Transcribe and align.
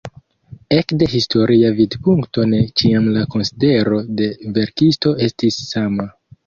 Ekde 0.77 1.07
historia 1.11 1.69
vidpunkto 1.81 2.47
ne 2.55 2.63
ĉiam 2.83 3.13
la 3.19 3.29
konsidero 3.37 4.03
de 4.23 4.33
verkisto 4.59 5.19
estis 5.31 5.65
sama. 5.73 6.15